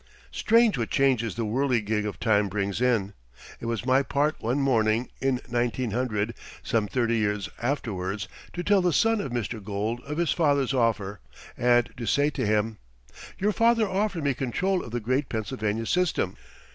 [0.31, 3.13] Strange what changes the whirligig of time brings in.
[3.59, 8.93] It was my part one morning in 1900, some thirty years afterwards, to tell the
[8.93, 9.63] son of Mr.
[9.63, 11.19] Gould of his father's offer
[11.55, 12.79] and to say to him:
[13.37, 16.35] "Your father offered me control of the great Pennsylvania system.